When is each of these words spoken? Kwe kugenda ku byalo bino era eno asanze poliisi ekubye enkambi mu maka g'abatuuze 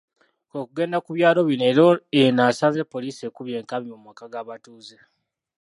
Kwe 0.49 0.61
kugenda 0.67 0.97
ku 1.05 1.09
byalo 1.17 1.41
bino 1.49 1.65
era 1.71 1.83
eno 2.21 2.41
asanze 2.49 2.81
poliisi 2.93 3.21
ekubye 3.29 3.55
enkambi 3.59 3.87
mu 3.93 3.99
maka 4.07 4.25
g'abatuuze 4.31 4.97